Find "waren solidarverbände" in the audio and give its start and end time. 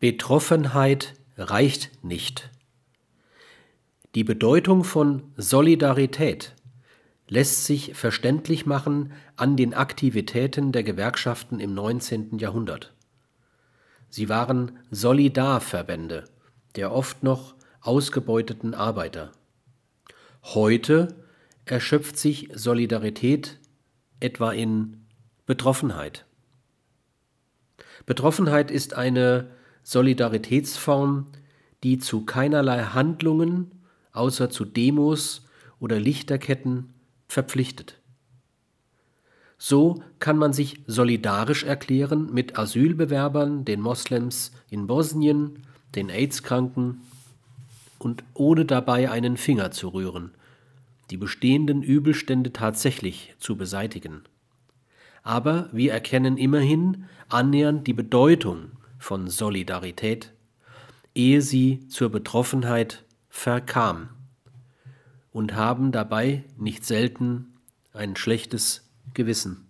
14.28-16.24